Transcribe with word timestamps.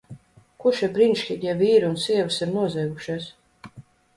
Ko 0.63 0.71
šie 0.77 0.87
brīnišķīgie 0.95 1.53
vīri 1.61 1.89
un 1.91 1.99
sievas 2.07 2.41
ir 2.47 2.55
noziegušies? 2.57 3.29